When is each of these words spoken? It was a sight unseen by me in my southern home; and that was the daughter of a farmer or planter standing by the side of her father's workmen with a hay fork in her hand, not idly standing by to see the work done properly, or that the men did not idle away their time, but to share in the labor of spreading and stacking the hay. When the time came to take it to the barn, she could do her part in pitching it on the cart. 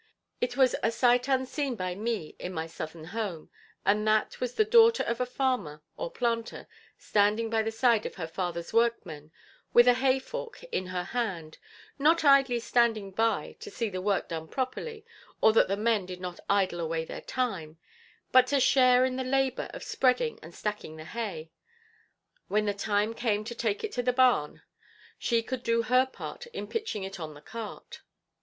It 0.41 0.57
was 0.57 0.75
a 0.81 0.89
sight 0.89 1.27
unseen 1.27 1.75
by 1.75 1.93
me 1.93 2.35
in 2.39 2.53
my 2.55 2.65
southern 2.65 3.03
home; 3.03 3.51
and 3.85 4.07
that 4.07 4.39
was 4.41 4.55
the 4.55 4.65
daughter 4.65 5.03
of 5.03 5.21
a 5.21 5.27
farmer 5.27 5.83
or 5.95 6.09
planter 6.09 6.67
standing 6.97 7.51
by 7.51 7.61
the 7.61 7.71
side 7.71 8.07
of 8.07 8.15
her 8.15 8.25
father's 8.25 8.73
workmen 8.73 9.31
with 9.73 9.87
a 9.87 9.93
hay 9.93 10.17
fork 10.17 10.63
in 10.71 10.87
her 10.87 11.03
hand, 11.03 11.59
not 11.99 12.23
idly 12.23 12.59
standing 12.59 13.11
by 13.11 13.55
to 13.59 13.69
see 13.69 13.91
the 13.91 14.01
work 14.01 14.29
done 14.29 14.47
properly, 14.47 15.05
or 15.39 15.53
that 15.53 15.67
the 15.67 15.77
men 15.77 16.07
did 16.07 16.19
not 16.19 16.39
idle 16.49 16.79
away 16.79 17.05
their 17.05 17.21
time, 17.21 17.77
but 18.31 18.47
to 18.47 18.59
share 18.59 19.05
in 19.05 19.17
the 19.17 19.23
labor 19.23 19.69
of 19.71 19.83
spreading 19.83 20.39
and 20.41 20.55
stacking 20.55 20.95
the 20.95 21.05
hay. 21.05 21.51
When 22.47 22.65
the 22.65 22.73
time 22.73 23.13
came 23.13 23.43
to 23.43 23.53
take 23.53 23.83
it 23.83 23.91
to 23.91 24.01
the 24.01 24.13
barn, 24.13 24.63
she 25.19 25.43
could 25.43 25.61
do 25.61 25.83
her 25.83 26.07
part 26.07 26.47
in 26.47 26.65
pitching 26.65 27.03
it 27.03 27.19
on 27.19 27.35
the 27.35 27.39
cart. 27.41 28.01